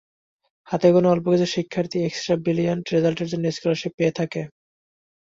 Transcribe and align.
হাতে 0.67 0.87
গোনা 0.93 1.09
অল্প 1.11 1.25
কিছু 1.33 1.47
শিক্ষার্থী 1.55 1.97
এক্সট্রা 2.01 2.35
ব্রিলিয়ান্ট 2.43 2.85
রেজাল্টের 2.87 3.27
জন্য 3.31 3.45
স্কলারশিপ 3.51 3.91
পেয়ে 3.97 4.17
থাকে। 4.19 4.41